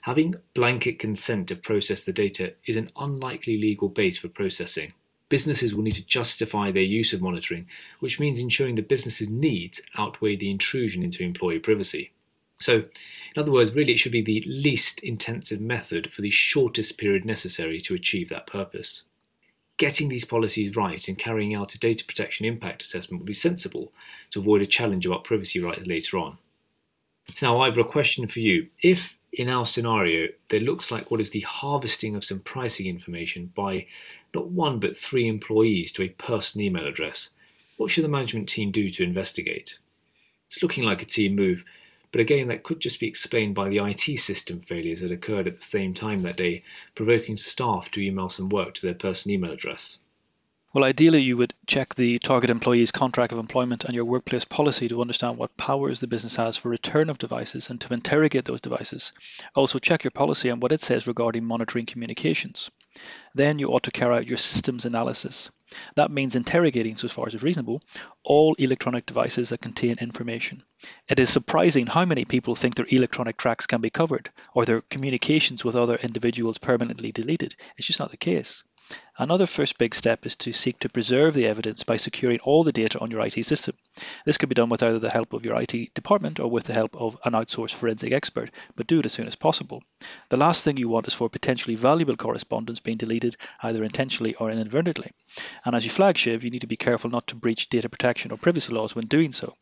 Having 0.00 0.36
blanket 0.54 0.98
consent 0.98 1.48
to 1.48 1.56
process 1.56 2.06
the 2.06 2.12
data 2.14 2.54
is 2.66 2.74
an 2.74 2.90
unlikely 2.96 3.58
legal 3.58 3.90
base 3.90 4.16
for 4.16 4.28
processing 4.28 4.94
businesses 5.28 5.74
will 5.74 5.82
need 5.82 5.90
to 5.90 6.06
justify 6.06 6.70
their 6.70 6.82
use 6.82 7.12
of 7.12 7.20
monitoring, 7.20 7.66
which 8.00 8.18
means 8.18 8.38
ensuring 8.38 8.76
the 8.76 8.82
business's 8.82 9.28
needs 9.28 9.82
outweigh 9.98 10.36
the 10.36 10.50
intrusion 10.50 11.02
into 11.02 11.22
employee 11.22 11.58
privacy. 11.58 12.12
So, 12.60 12.76
in 12.76 13.36
other 13.36 13.52
words, 13.52 13.74
really 13.74 13.92
it 13.92 13.98
should 13.98 14.12
be 14.12 14.22
the 14.22 14.42
least 14.46 15.00
intensive 15.00 15.60
method 15.60 16.10
for 16.14 16.22
the 16.22 16.30
shortest 16.30 16.96
period 16.96 17.26
necessary 17.26 17.78
to 17.82 17.94
achieve 17.94 18.30
that 18.30 18.46
purpose. 18.46 19.02
Getting 19.76 20.08
these 20.08 20.24
policies 20.24 20.76
right 20.76 21.06
and 21.08 21.18
carrying 21.18 21.54
out 21.54 21.74
a 21.74 21.78
data 21.78 22.04
protection 22.04 22.46
impact 22.46 22.82
assessment 22.82 23.20
would 23.20 23.26
be 23.26 23.34
sensible 23.34 23.92
to 24.30 24.40
avoid 24.40 24.62
a 24.62 24.66
challenge 24.66 25.04
about 25.04 25.24
privacy 25.24 25.60
rights 25.60 25.86
later 25.86 26.18
on. 26.18 26.38
So, 27.34 27.46
now, 27.46 27.60
Ivor, 27.60 27.80
a 27.80 27.84
question 27.84 28.26
for 28.28 28.40
you. 28.40 28.68
If 28.82 29.18
in 29.32 29.48
our 29.48 29.66
scenario, 29.66 30.28
there 30.48 30.60
looks 30.60 30.90
like 30.90 31.10
what 31.10 31.20
is 31.20 31.30
the 31.30 31.40
harvesting 31.40 32.14
of 32.14 32.24
some 32.24 32.40
pricing 32.40 32.86
information 32.86 33.52
by 33.54 33.86
not 34.32 34.48
one 34.48 34.78
but 34.78 34.96
three 34.96 35.26
employees 35.26 35.92
to 35.92 36.02
a 36.02 36.08
personal 36.08 36.66
email 36.66 36.86
address. 36.86 37.30
What 37.76 37.90
should 37.90 38.04
the 38.04 38.08
management 38.08 38.48
team 38.48 38.70
do 38.70 38.88
to 38.90 39.02
investigate? 39.02 39.78
It's 40.46 40.62
looking 40.62 40.84
like 40.84 41.02
a 41.02 41.06
team 41.06 41.34
move, 41.34 41.64
but 42.14 42.20
again, 42.20 42.46
that 42.46 42.62
could 42.62 42.78
just 42.78 43.00
be 43.00 43.08
explained 43.08 43.56
by 43.56 43.68
the 43.68 43.78
IT 43.78 44.20
system 44.20 44.60
failures 44.60 45.00
that 45.00 45.10
occurred 45.10 45.48
at 45.48 45.58
the 45.58 45.64
same 45.64 45.94
time 45.94 46.22
that 46.22 46.36
day, 46.36 46.62
provoking 46.94 47.36
staff 47.36 47.90
to 47.90 48.00
email 48.00 48.28
some 48.28 48.48
work 48.48 48.74
to 48.74 48.82
their 48.82 48.94
personal 48.94 49.34
email 49.34 49.50
address. 49.50 49.98
Well, 50.72 50.84
ideally, 50.84 51.22
you 51.22 51.36
would 51.38 51.54
check 51.66 51.96
the 51.96 52.20
target 52.20 52.50
employee's 52.50 52.92
contract 52.92 53.32
of 53.32 53.40
employment 53.40 53.84
and 53.84 53.96
your 53.96 54.04
workplace 54.04 54.44
policy 54.44 54.86
to 54.86 55.00
understand 55.00 55.38
what 55.38 55.56
powers 55.56 55.98
the 55.98 56.06
business 56.06 56.36
has 56.36 56.56
for 56.56 56.68
return 56.68 57.10
of 57.10 57.18
devices 57.18 57.68
and 57.68 57.80
to 57.80 57.92
interrogate 57.92 58.44
those 58.44 58.60
devices. 58.60 59.10
Also, 59.56 59.80
check 59.80 60.04
your 60.04 60.12
policy 60.12 60.50
and 60.50 60.62
what 60.62 60.70
it 60.70 60.82
says 60.82 61.08
regarding 61.08 61.44
monitoring 61.44 61.84
communications. 61.84 62.70
Then 63.34 63.58
you 63.58 63.70
ought 63.70 63.82
to 63.82 63.90
carry 63.90 64.14
out 64.14 64.28
your 64.28 64.38
systems 64.38 64.84
analysis. 64.84 65.50
That 65.96 66.10
means 66.10 66.36
interrogating, 66.36 66.96
so 66.96 67.08
far 67.08 67.26
as 67.26 67.34
is 67.34 67.42
reasonable, 67.42 67.82
all 68.22 68.54
electronic 68.54 69.06
devices 69.06 69.48
that 69.48 69.60
contain 69.60 69.98
information. 69.98 70.62
It 71.08 71.18
is 71.18 71.30
surprising 71.30 71.86
how 71.86 72.04
many 72.04 72.24
people 72.24 72.54
think 72.54 72.74
their 72.74 72.86
electronic 72.88 73.36
tracks 73.36 73.66
can 73.66 73.80
be 73.80 73.90
covered 73.90 74.30
or 74.54 74.64
their 74.64 74.82
communications 74.82 75.64
with 75.64 75.76
other 75.76 75.96
individuals 75.96 76.58
permanently 76.58 77.12
deleted. 77.12 77.54
It's 77.76 77.86
just 77.86 78.00
not 78.00 78.10
the 78.10 78.16
case. 78.16 78.64
Another 79.16 79.46
first 79.46 79.78
big 79.78 79.94
step 79.94 80.26
is 80.26 80.34
to 80.36 80.52
seek 80.52 80.80
to 80.80 80.88
preserve 80.88 81.34
the 81.34 81.46
evidence 81.46 81.84
by 81.84 81.96
securing 81.96 82.40
all 82.40 82.64
the 82.64 82.72
data 82.72 82.98
on 82.98 83.12
your 83.12 83.24
IT 83.24 83.44
system. 83.44 83.76
This 84.26 84.38
can 84.38 84.48
be 84.48 84.56
done 84.56 84.68
with 84.68 84.82
either 84.82 84.98
the 84.98 85.08
help 85.08 85.32
of 85.32 85.46
your 85.46 85.60
IT 85.60 85.94
department 85.94 86.40
or 86.40 86.50
with 86.50 86.64
the 86.64 86.72
help 86.72 86.96
of 86.96 87.16
an 87.24 87.32
outsourced 87.32 87.74
forensic 87.74 88.12
expert, 88.12 88.50
but 88.74 88.88
do 88.88 88.98
it 88.98 89.06
as 89.06 89.12
soon 89.12 89.28
as 89.28 89.36
possible. 89.36 89.84
The 90.30 90.36
last 90.36 90.64
thing 90.64 90.76
you 90.76 90.88
want 90.88 91.06
is 91.06 91.14
for 91.14 91.28
potentially 91.28 91.76
valuable 91.76 92.16
correspondence 92.16 92.80
being 92.80 92.98
deleted 92.98 93.36
either 93.62 93.84
intentionally 93.84 94.34
or 94.34 94.50
inadvertently. 94.50 95.12
And 95.64 95.76
as 95.76 95.84
you 95.84 95.90
flag 95.90 96.18
Shiv, 96.18 96.42
you 96.42 96.50
need 96.50 96.62
to 96.62 96.66
be 96.66 96.76
careful 96.76 97.08
not 97.08 97.28
to 97.28 97.36
breach 97.36 97.68
data 97.68 97.88
protection 97.88 98.32
or 98.32 98.38
privacy 98.38 98.72
laws 98.72 98.96
when 98.96 99.06
doing 99.06 99.30
so. 99.30 99.54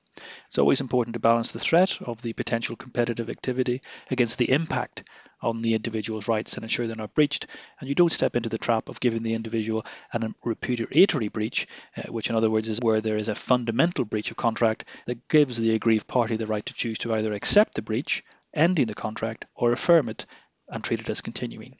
It's 0.46 0.58
always 0.58 0.80
important 0.80 1.14
to 1.14 1.20
balance 1.20 1.52
the 1.52 1.58
threat 1.58 1.98
of 2.02 2.20
the 2.22 2.32
potential 2.32 2.76
competitive 2.76 3.30
activity 3.30 3.82
against 4.10 4.38
the 4.38 4.50
impact 4.50 5.04
on 5.40 5.62
the 5.62 5.74
individual's 5.74 6.28
rights 6.28 6.54
and 6.54 6.62
ensure 6.62 6.86
they're 6.86 6.96
not 6.96 7.14
breached. 7.14 7.46
And 7.80 7.88
you 7.88 7.94
don't 7.94 8.12
step 8.12 8.36
into 8.36 8.48
the 8.48 8.58
trap 8.58 8.88
of 8.88 9.00
giving 9.00 9.22
the 9.22 9.34
individual 9.34 9.84
an 10.12 10.34
repudiatory 10.44 11.28
breach, 11.28 11.66
uh, 11.96 12.12
which 12.12 12.30
in 12.30 12.36
other 12.36 12.50
words 12.50 12.68
is 12.68 12.80
where 12.80 13.00
there 13.00 13.16
is 13.16 13.28
a 13.28 13.34
fundamental 13.34 14.04
breach 14.04 14.30
of 14.30 14.36
contract 14.36 14.84
that 15.06 15.28
gives 15.28 15.58
the 15.58 15.74
aggrieved 15.74 16.06
party 16.06 16.36
the 16.36 16.46
right 16.46 16.64
to 16.66 16.74
choose 16.74 16.98
to 16.98 17.14
either 17.14 17.32
accept 17.32 17.74
the 17.74 17.82
breach, 17.82 18.22
ending 18.54 18.86
the 18.86 18.94
contract, 18.94 19.46
or 19.54 19.72
affirm 19.72 20.08
it 20.08 20.26
and 20.68 20.84
treat 20.84 21.00
it 21.00 21.08
as 21.08 21.20
continuing. 21.20 21.76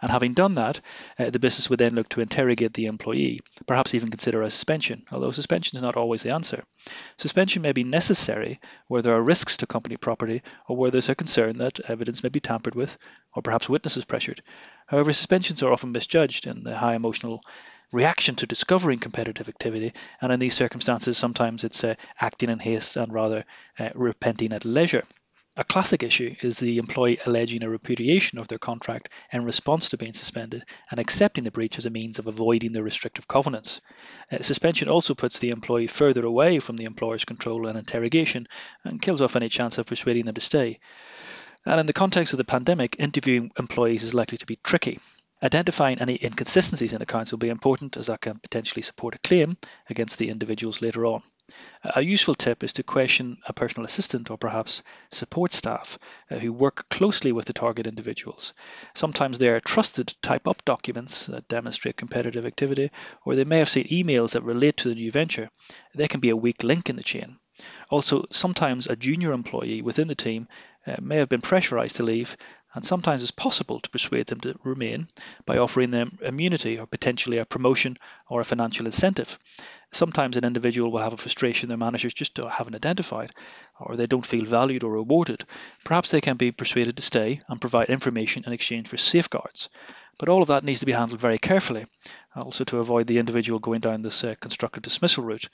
And 0.00 0.10
having 0.10 0.34
done 0.34 0.56
that, 0.56 0.80
uh, 1.18 1.30
the 1.30 1.38
business 1.38 1.70
would 1.70 1.78
then 1.78 1.94
look 1.94 2.08
to 2.10 2.20
interrogate 2.20 2.74
the 2.74 2.86
employee, 2.86 3.40
perhaps 3.66 3.94
even 3.94 4.10
consider 4.10 4.42
a 4.42 4.50
suspension, 4.50 5.04
although 5.10 5.32
suspension 5.32 5.76
is 5.76 5.82
not 5.82 5.96
always 5.96 6.22
the 6.22 6.34
answer. 6.34 6.62
Suspension 7.18 7.62
may 7.62 7.72
be 7.72 7.84
necessary 7.84 8.60
where 8.88 9.02
there 9.02 9.14
are 9.14 9.22
risks 9.22 9.56
to 9.58 9.66
company 9.66 9.96
property 9.96 10.42
or 10.68 10.76
where 10.76 10.90
there's 10.90 11.08
a 11.08 11.14
concern 11.14 11.58
that 11.58 11.80
evidence 11.88 12.22
may 12.22 12.28
be 12.28 12.40
tampered 12.40 12.74
with 12.74 12.96
or 13.34 13.42
perhaps 13.42 13.68
witnesses 13.68 14.04
pressured. 14.04 14.42
However, 14.86 15.12
suspensions 15.12 15.62
are 15.62 15.72
often 15.72 15.92
misjudged 15.92 16.46
in 16.46 16.64
the 16.64 16.76
high 16.76 16.94
emotional 16.94 17.40
reaction 17.92 18.34
to 18.36 18.46
discovering 18.46 18.98
competitive 18.98 19.48
activity, 19.48 19.92
and 20.20 20.32
in 20.32 20.40
these 20.40 20.54
circumstances, 20.54 21.16
sometimes 21.16 21.64
it's 21.64 21.84
uh, 21.84 21.94
acting 22.20 22.50
in 22.50 22.58
haste 22.58 22.96
and 22.96 23.12
rather 23.12 23.44
uh, 23.78 23.90
repenting 23.94 24.52
at 24.52 24.64
leisure. 24.64 25.04
A 25.56 25.62
classic 25.62 26.02
issue 26.02 26.34
is 26.42 26.58
the 26.58 26.78
employee 26.78 27.20
alleging 27.24 27.62
a 27.62 27.68
repudiation 27.68 28.40
of 28.40 28.48
their 28.48 28.58
contract 28.58 29.08
in 29.32 29.44
response 29.44 29.88
to 29.88 29.96
being 29.96 30.12
suspended 30.12 30.64
and 30.90 30.98
accepting 30.98 31.44
the 31.44 31.52
breach 31.52 31.78
as 31.78 31.86
a 31.86 31.90
means 31.90 32.18
of 32.18 32.26
avoiding 32.26 32.72
the 32.72 32.82
restrictive 32.82 33.28
covenants. 33.28 33.80
Uh, 34.32 34.42
suspension 34.42 34.88
also 34.88 35.14
puts 35.14 35.38
the 35.38 35.50
employee 35.50 35.86
further 35.86 36.24
away 36.24 36.58
from 36.58 36.76
the 36.76 36.86
employer's 36.86 37.24
control 37.24 37.68
and 37.68 37.78
interrogation 37.78 38.48
and 38.82 39.00
kills 39.00 39.20
off 39.20 39.36
any 39.36 39.48
chance 39.48 39.78
of 39.78 39.86
persuading 39.86 40.24
them 40.24 40.34
to 40.34 40.40
stay. 40.40 40.80
And 41.64 41.78
in 41.78 41.86
the 41.86 41.92
context 41.92 42.32
of 42.32 42.38
the 42.38 42.44
pandemic, 42.44 42.96
interviewing 42.98 43.52
employees 43.56 44.02
is 44.02 44.12
likely 44.12 44.38
to 44.38 44.46
be 44.46 44.56
tricky. 44.56 44.98
Identifying 45.40 46.00
any 46.00 46.18
inconsistencies 46.20 46.92
in 46.92 47.00
accounts 47.00 47.30
will 47.30 47.38
be 47.38 47.48
important 47.48 47.96
as 47.96 48.08
that 48.08 48.22
can 48.22 48.40
potentially 48.40 48.82
support 48.82 49.14
a 49.14 49.18
claim 49.18 49.56
against 49.88 50.18
the 50.18 50.30
individuals 50.30 50.82
later 50.82 51.06
on. 51.06 51.22
A 51.82 52.00
useful 52.00 52.34
tip 52.34 52.64
is 52.64 52.72
to 52.74 52.82
question 52.82 53.36
a 53.46 53.52
personal 53.52 53.84
assistant 53.84 54.30
or 54.30 54.38
perhaps 54.38 54.82
support 55.10 55.52
staff 55.52 55.98
uh, 56.30 56.38
who 56.38 56.50
work 56.50 56.88
closely 56.88 57.32
with 57.32 57.44
the 57.44 57.52
target 57.52 57.86
individuals. 57.86 58.54
Sometimes 58.94 59.38
they 59.38 59.48
are 59.48 59.60
trusted 59.60 60.08
to 60.08 60.20
type 60.22 60.48
up 60.48 60.64
documents 60.64 61.26
that 61.26 61.46
demonstrate 61.48 61.98
competitive 61.98 62.46
activity, 62.46 62.90
or 63.26 63.34
they 63.34 63.44
may 63.44 63.58
have 63.58 63.68
seen 63.68 63.84
emails 63.88 64.32
that 64.32 64.42
relate 64.42 64.78
to 64.78 64.88
the 64.88 64.94
new 64.94 65.10
venture. 65.10 65.50
They 65.94 66.08
can 66.08 66.20
be 66.20 66.30
a 66.30 66.36
weak 66.36 66.64
link 66.64 66.88
in 66.88 66.96
the 66.96 67.02
chain. 67.02 67.38
Also, 67.90 68.24
sometimes 68.30 68.86
a 68.86 68.96
junior 68.96 69.32
employee 69.32 69.82
within 69.82 70.08
the 70.08 70.14
team 70.14 70.48
uh, 70.86 70.96
may 71.00 71.16
have 71.16 71.28
been 71.28 71.42
pressurized 71.42 71.96
to 71.96 72.02
leave, 72.02 72.36
and 72.74 72.84
sometimes 72.84 73.22
it's 73.22 73.30
possible 73.30 73.80
to 73.80 73.90
persuade 73.90 74.26
them 74.26 74.40
to 74.40 74.58
remain 74.64 75.08
by 75.46 75.58
offering 75.58 75.90
them 75.90 76.18
immunity 76.22 76.78
or 76.78 76.86
potentially 76.86 77.38
a 77.38 77.44
promotion 77.44 77.96
or 78.28 78.40
a 78.40 78.44
financial 78.44 78.86
incentive. 78.86 79.38
Sometimes 79.92 80.36
an 80.36 80.44
individual 80.44 80.90
will 80.90 81.02
have 81.02 81.12
a 81.12 81.16
frustration 81.16 81.68
their 81.68 81.78
managers 81.78 82.12
just 82.12 82.36
haven't 82.36 82.74
identified, 82.74 83.30
or 83.78 83.94
they 83.94 84.06
don't 84.06 84.26
feel 84.26 84.44
valued 84.44 84.82
or 84.82 84.92
rewarded. 84.92 85.44
Perhaps 85.84 86.10
they 86.10 86.20
can 86.20 86.36
be 86.36 86.50
persuaded 86.50 86.96
to 86.96 87.02
stay 87.02 87.40
and 87.48 87.60
provide 87.60 87.90
information 87.90 88.42
in 88.44 88.52
exchange 88.52 88.88
for 88.88 88.96
safeguards. 88.96 89.68
But 90.18 90.28
all 90.28 90.42
of 90.42 90.48
that 90.48 90.64
needs 90.64 90.80
to 90.80 90.86
be 90.86 90.92
handled 90.92 91.20
very 91.20 91.38
carefully, 91.38 91.86
also 92.34 92.64
to 92.64 92.78
avoid 92.78 93.06
the 93.06 93.18
individual 93.18 93.58
going 93.58 93.80
down 93.80 94.02
this 94.02 94.22
uh, 94.24 94.34
constructive 94.40 94.82
dismissal 94.82 95.24
route. 95.24 95.48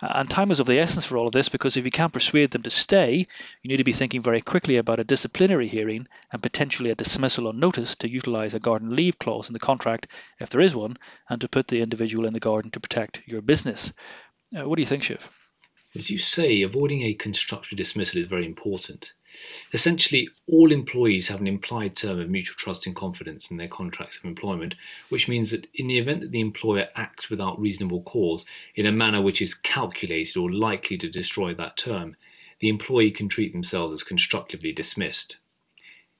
And 0.00 0.28
time 0.28 0.50
is 0.50 0.60
of 0.60 0.66
the 0.66 0.78
essence 0.78 1.06
for 1.06 1.16
all 1.16 1.26
of 1.26 1.32
this 1.32 1.48
because 1.48 1.76
if 1.76 1.84
you 1.84 1.90
can't 1.90 2.12
persuade 2.12 2.50
them 2.50 2.62
to 2.62 2.70
stay, 2.70 3.26
you 3.62 3.68
need 3.68 3.78
to 3.78 3.84
be 3.84 3.92
thinking 3.92 4.22
very 4.22 4.40
quickly 4.40 4.76
about 4.76 5.00
a 5.00 5.04
disciplinary 5.04 5.68
hearing 5.68 6.06
and 6.32 6.42
potentially 6.42 6.90
a 6.90 6.94
dismissal 6.94 7.48
on 7.48 7.58
notice 7.58 7.96
to 7.96 8.10
utilise 8.10 8.54
a 8.54 8.60
garden 8.60 8.94
leave 8.94 9.18
clause 9.18 9.48
in 9.48 9.52
the 9.52 9.60
contract, 9.60 10.08
if 10.40 10.50
there 10.50 10.60
is 10.60 10.74
one, 10.74 10.96
and 11.28 11.40
to 11.40 11.48
put 11.48 11.68
the 11.68 11.80
individual 11.80 12.26
in 12.26 12.32
the 12.32 12.40
garden 12.40 12.70
to 12.72 12.80
protect 12.80 13.22
your 13.26 13.40
business. 13.40 13.92
Uh, 14.56 14.68
what 14.68 14.76
do 14.76 14.82
you 14.82 14.86
think, 14.86 15.02
Shiv? 15.04 15.30
As 15.96 16.10
you 16.10 16.18
say, 16.18 16.62
avoiding 16.62 17.02
a 17.02 17.14
constructive 17.14 17.78
dismissal 17.78 18.20
is 18.20 18.26
very 18.26 18.44
important. 18.44 19.12
Essentially, 19.72 20.28
all 20.48 20.72
employees 20.72 21.28
have 21.28 21.40
an 21.40 21.46
implied 21.46 21.94
term 21.94 22.18
of 22.18 22.28
mutual 22.28 22.56
trust 22.56 22.86
and 22.86 22.96
confidence 22.96 23.50
in 23.50 23.58
their 23.58 23.68
contracts 23.68 24.16
of 24.16 24.24
employment, 24.24 24.74
which 25.08 25.28
means 25.28 25.52
that 25.52 25.68
in 25.74 25.86
the 25.86 25.98
event 25.98 26.20
that 26.20 26.32
the 26.32 26.40
employer 26.40 26.88
acts 26.96 27.30
without 27.30 27.60
reasonable 27.60 28.02
cause 28.02 28.44
in 28.74 28.86
a 28.86 28.92
manner 28.92 29.22
which 29.22 29.40
is 29.40 29.54
calculated 29.54 30.36
or 30.36 30.50
likely 30.50 30.98
to 30.98 31.08
destroy 31.08 31.54
that 31.54 31.76
term, 31.76 32.16
the 32.58 32.68
employee 32.68 33.10
can 33.12 33.28
treat 33.28 33.52
themselves 33.52 33.92
as 33.92 34.02
constructively 34.02 34.72
dismissed. 34.72 35.36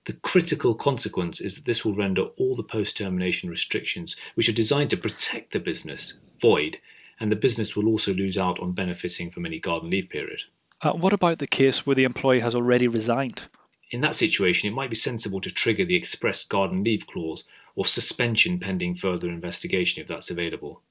The 0.07 0.13
critical 0.13 0.75
consequence 0.75 1.41
is 1.41 1.57
that 1.57 1.65
this 1.65 1.85
will 1.85 1.95
render 1.95 2.23
all 2.37 2.55
the 2.55 2.63
post 2.63 2.99
termination 2.99 3.49
restrictions, 3.51 4.15
which 4.35 4.49
are 4.49 4.53
designed 4.53 4.91
to 4.91 4.97
protect 4.97 5.53
the 5.53 5.59
business, 5.59 6.15
void 6.41 6.79
and 7.21 7.31
the 7.31 7.37
business 7.37 7.77
will 7.77 7.89
also 7.89 8.13
lose 8.13 8.37
out 8.39 8.59
on 8.61 8.73
benefiting 8.73 9.31
from 9.31 9.47
any 9.47 9.59
garden 9.59 9.91
leave 9.91 10.09
period. 10.09 10.41
Uh, 10.83 10.93
what 10.93 11.13
about 11.13 11.39
the 11.39 11.47
case 11.47 11.87
where 11.87 11.97
the 11.97 12.05
employee 12.05 12.41
has 12.41 12.55
already 12.55 12.89
resigned? 12.89 13.47
In 13.91 14.01
that 14.01 14.17
situation, 14.17 14.69
it 14.69 14.75
might 14.75 14.91
be 14.91 14.97
sensible 14.97 15.41
to 15.41 15.51
trigger 15.51 15.85
the 15.85 15.95
express 15.95 16.45
garden 16.45 16.83
leave 16.83 17.07
clause 17.07 17.45
or 17.77 17.85
suspension 17.85 18.59
pending 18.59 18.95
further 18.95 19.29
investigation 19.29 20.03
if 20.03 20.09
that's 20.09 20.31
available. 20.31 20.83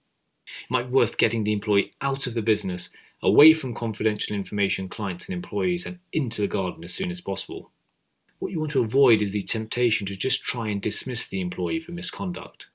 It 0.46 0.72
might 0.72 0.84
be 0.84 0.94
worth 0.94 1.18
getting 1.18 1.44
the 1.44 1.54
employee 1.54 1.94
out 2.02 2.28
of 2.28 2.34
the 2.34 2.42
business, 2.42 2.90
away 3.22 3.54
from 3.54 3.74
confidential 3.74 4.36
information, 4.36 4.90
clients, 4.90 5.28
and 5.28 5.34
employees, 5.34 5.86
and 5.86 6.00
into 6.12 6.42
the 6.42 6.48
garden 6.48 6.84
as 6.84 6.94
soon 6.94 7.12
as 7.12 7.22
possible. 7.22 7.72
What 8.40 8.52
you 8.52 8.60
want 8.60 8.72
to 8.74 8.84
avoid 8.84 9.22
is 9.22 9.32
the 9.32 9.44
temptation 9.44 10.06
to 10.08 10.18
just 10.18 10.44
try 10.44 10.68
and 10.68 10.82
dismiss 10.82 11.26
the 11.28 11.40
employee 11.40 11.80
for 11.80 11.94
misconduct. 11.94 12.68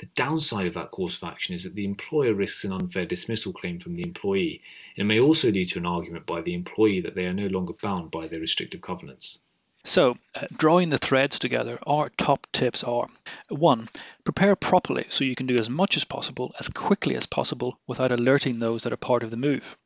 The 0.00 0.06
downside 0.14 0.66
of 0.66 0.72
that 0.72 0.92
course 0.92 1.18
of 1.18 1.24
action 1.24 1.54
is 1.54 1.64
that 1.64 1.74
the 1.74 1.84
employer 1.84 2.32
risks 2.32 2.64
an 2.64 2.72
unfair 2.72 3.04
dismissal 3.04 3.52
claim 3.52 3.78
from 3.78 3.96
the 3.96 4.02
employee. 4.02 4.62
And 4.96 5.02
it 5.02 5.04
may 5.04 5.20
also 5.20 5.50
lead 5.50 5.68
to 5.68 5.78
an 5.78 5.84
argument 5.84 6.24
by 6.24 6.40
the 6.40 6.54
employee 6.54 7.02
that 7.02 7.14
they 7.14 7.26
are 7.26 7.34
no 7.34 7.48
longer 7.48 7.74
bound 7.74 8.10
by 8.10 8.26
their 8.26 8.40
restrictive 8.40 8.80
covenants. 8.80 9.40
So, 9.84 10.16
uh, 10.34 10.46
drawing 10.56 10.88
the 10.88 10.96
threads 10.96 11.38
together, 11.38 11.78
our 11.86 12.08
top 12.08 12.46
tips 12.50 12.82
are 12.82 13.08
1. 13.50 13.90
Prepare 14.24 14.56
properly 14.56 15.04
so 15.10 15.22
you 15.22 15.34
can 15.34 15.46
do 15.46 15.58
as 15.58 15.68
much 15.68 15.98
as 15.98 16.04
possible 16.04 16.54
as 16.58 16.70
quickly 16.70 17.14
as 17.14 17.26
possible 17.26 17.78
without 17.86 18.10
alerting 18.10 18.58
those 18.58 18.84
that 18.84 18.94
are 18.94 18.96
part 18.96 19.22
of 19.22 19.30
the 19.30 19.36
move. 19.36 19.76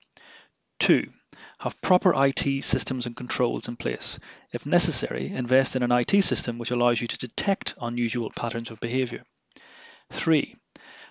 2. 0.78 1.11
Have 1.59 1.80
proper 1.80 2.14
IT 2.25 2.62
systems 2.62 3.06
and 3.06 3.16
controls 3.16 3.66
in 3.66 3.75
place. 3.75 4.21
If 4.52 4.64
necessary, 4.64 5.26
invest 5.26 5.75
in 5.75 5.83
an 5.83 5.90
IT 5.90 6.23
system 6.23 6.59
which 6.59 6.71
allows 6.71 7.00
you 7.00 7.09
to 7.09 7.18
detect 7.18 7.75
unusual 7.80 8.30
patterns 8.30 8.71
of 8.71 8.78
behavior. 8.78 9.25
Three, 10.11 10.56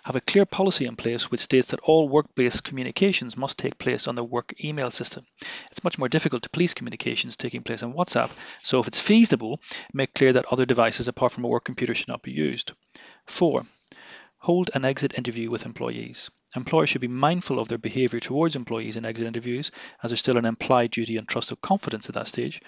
have 0.04 0.16
a 0.18 0.22
clear 0.22 0.46
policy 0.46 0.86
in 0.86 0.98
place 0.98 1.32
which 1.32 1.40
states 1.40 1.70
that 1.70 1.80
all 1.80 2.10
work-based 2.10 2.64
communications 2.64 3.38
must 3.38 3.58
take 3.58 3.78
place 3.78 4.08
on 4.08 4.16
the 4.16 4.24
work 4.24 4.54
email 4.64 4.92
system. 4.92 5.26
It's 5.72 5.84
much 5.84 5.98
more 5.98 6.10
difficult 6.10 6.44
to 6.44 6.50
police 6.50 6.74
communications 6.74 7.38
taking 7.38 7.64
place 7.64 7.84
on 7.84 7.94
WhatsApp, 7.94 8.32
so 8.62 8.80
if 8.82 8.88
it's 8.88 9.00
feasible, 9.00 9.62
make 9.94 10.14
clear 10.14 10.34
that 10.34 10.46
other 10.52 10.66
devices 10.66 11.08
apart 11.08 11.32
from 11.32 11.46
a 11.46 11.48
work 11.48 11.64
computer 11.64 11.96
should 11.96 12.10
not 12.10 12.22
be 12.22 12.32
used. 12.32 12.74
Four, 13.26 13.66
hold 14.40 14.72
an 14.74 14.84
exit 14.84 15.18
interview 15.18 15.50
with 15.50 15.66
employees. 15.66 16.30
Employers 16.56 16.90
should 16.90 17.02
be 17.02 17.08
mindful 17.08 17.60
of 17.60 17.70
their 17.70 17.78
behaviour 17.78 18.20
towards 18.20 18.58
employees 18.58 18.98
in 18.98 19.06
exit 19.06 19.26
interviews, 19.26 19.72
as 20.04 20.12
there's 20.12 20.20
still 20.20 20.38
an 20.38 20.46
implied 20.46 20.92
duty 20.92 21.16
and 21.16 21.28
trust 21.28 21.52
of 21.52 21.62
confidence 21.62 22.10
at 22.10 22.16
that 22.16 22.28
stage. 22.28 22.62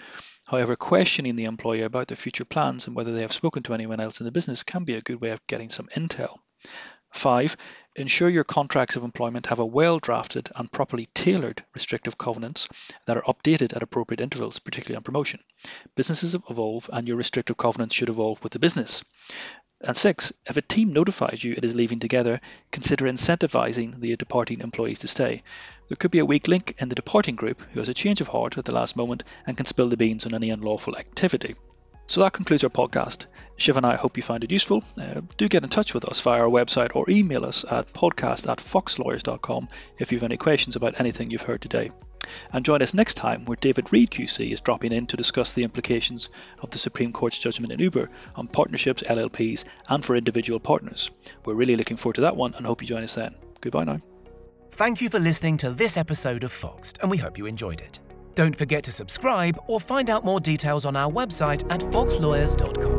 However, 0.46 0.76
questioning 0.76 1.34
the 1.34 1.44
employer 1.44 1.84
about 1.84 2.06
their 2.06 2.16
future 2.16 2.44
plans 2.44 2.86
and 2.86 2.94
whether 2.94 3.12
they 3.12 3.22
have 3.22 3.32
spoken 3.32 3.64
to 3.64 3.74
anyone 3.74 4.00
else 4.00 4.20
in 4.20 4.24
the 4.24 4.32
business 4.32 4.62
can 4.62 4.84
be 4.84 4.94
a 4.94 5.02
good 5.02 5.20
way 5.20 5.30
of 5.30 5.46
getting 5.46 5.68
some 5.68 5.88
intel. 5.88 6.38
Five, 7.12 7.56
ensure 7.96 8.28
your 8.28 8.44
contracts 8.44 8.96
of 8.96 9.02
employment 9.02 9.46
have 9.46 9.58
a 9.58 9.66
well 9.66 9.98
drafted 9.98 10.50
and 10.54 10.70
properly 10.70 11.08
tailored 11.14 11.64
restrictive 11.74 12.18
covenants 12.18 12.68
that 13.06 13.16
are 13.16 13.22
updated 13.22 13.74
at 13.74 13.82
appropriate 13.82 14.20
intervals, 14.20 14.58
particularly 14.58 14.96
on 14.96 15.02
promotion. 15.02 15.40
Businesses 15.94 16.34
evolve 16.34 16.88
and 16.92 17.08
your 17.08 17.16
restrictive 17.16 17.56
covenants 17.56 17.94
should 17.94 18.08
evolve 18.08 18.42
with 18.42 18.52
the 18.52 18.58
business. 18.58 19.02
And 19.80 19.96
six, 19.96 20.32
if 20.46 20.56
a 20.56 20.62
team 20.62 20.92
notifies 20.92 21.44
you 21.44 21.52
it 21.52 21.64
is 21.64 21.74
leaving 21.74 21.98
together, 21.98 22.40
consider 22.70 23.06
incentivizing 23.06 24.00
the 24.00 24.16
departing 24.16 24.60
employees 24.60 25.00
to 25.00 25.08
stay. 25.08 25.42
There 25.88 25.96
could 25.96 26.10
be 26.10 26.18
a 26.18 26.24
weak 26.24 26.48
link 26.48 26.74
in 26.78 26.88
the 26.88 26.94
departing 26.94 27.36
group 27.36 27.60
who 27.72 27.80
has 27.80 27.88
a 27.88 27.94
change 27.94 28.20
of 28.20 28.28
heart 28.28 28.56
at 28.56 28.64
the 28.64 28.72
last 28.72 28.96
moment 28.96 29.22
and 29.46 29.56
can 29.56 29.66
spill 29.66 29.88
the 29.88 29.96
beans 29.96 30.24
on 30.24 30.34
any 30.34 30.50
unlawful 30.50 30.96
activity. 30.96 31.56
So 32.06 32.20
that 32.22 32.32
concludes 32.32 32.64
our 32.64 32.70
podcast. 32.70 33.26
Shiv 33.56 33.76
and 33.76 33.86
I 33.86 33.96
hope 33.96 34.16
you 34.16 34.22
find 34.22 34.44
it 34.44 34.52
useful. 34.52 34.84
Uh, 35.00 35.22
do 35.36 35.48
get 35.48 35.64
in 35.64 35.70
touch 35.70 35.94
with 35.94 36.04
us 36.04 36.20
via 36.20 36.42
our 36.42 36.48
website 36.48 36.94
or 36.94 37.08
email 37.08 37.44
us 37.44 37.64
at 37.68 37.92
podcast 37.92 38.50
at 38.50 38.58
foxlawyers.com 38.58 39.68
if 39.98 40.12
you 40.12 40.18
have 40.18 40.24
any 40.24 40.36
questions 40.36 40.76
about 40.76 41.00
anything 41.00 41.30
you've 41.30 41.42
heard 41.42 41.62
today. 41.62 41.90
And 42.52 42.64
join 42.64 42.82
us 42.82 42.92
next 42.92 43.14
time 43.14 43.44
where 43.44 43.56
David 43.56 43.92
Reade 43.92 44.10
QC 44.10 44.50
is 44.52 44.60
dropping 44.60 44.92
in 44.92 45.06
to 45.06 45.16
discuss 45.16 45.52
the 45.52 45.62
implications 45.62 46.28
of 46.60 46.70
the 46.70 46.78
Supreme 46.78 47.12
Court's 47.12 47.38
judgment 47.38 47.72
in 47.72 47.80
Uber 47.80 48.10
on 48.34 48.48
partnerships, 48.48 49.02
LLPs, 49.02 49.64
and 49.88 50.04
for 50.04 50.16
individual 50.16 50.60
partners. 50.60 51.10
We're 51.44 51.54
really 51.54 51.76
looking 51.76 51.96
forward 51.96 52.16
to 52.16 52.22
that 52.22 52.36
one 52.36 52.54
and 52.54 52.66
hope 52.66 52.82
you 52.82 52.88
join 52.88 53.04
us 53.04 53.14
then. 53.14 53.34
Goodbye 53.60 53.84
now. 53.84 53.98
Thank 54.72 55.00
you 55.00 55.08
for 55.08 55.18
listening 55.18 55.56
to 55.58 55.70
this 55.70 55.96
episode 55.96 56.44
of 56.44 56.52
Foxed, 56.52 56.98
and 57.00 57.10
we 57.10 57.16
hope 57.16 57.38
you 57.38 57.46
enjoyed 57.46 57.80
it. 57.80 58.00
Don't 58.36 58.54
forget 58.54 58.84
to 58.84 58.92
subscribe 58.92 59.58
or 59.66 59.80
find 59.80 60.10
out 60.10 60.24
more 60.24 60.40
details 60.40 60.84
on 60.84 60.94
our 60.94 61.10
website 61.10 61.64
at 61.70 61.80
foxlawyers.com. 61.80 62.95